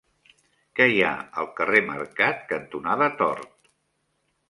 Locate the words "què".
0.79-0.87